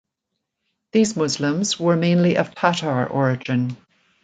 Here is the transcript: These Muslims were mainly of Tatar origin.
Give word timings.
These 0.93 1.15
Muslims 1.15 1.79
were 1.79 1.95
mainly 1.95 2.35
of 2.37 2.55
Tatar 2.55 3.07
origin. 3.07 3.77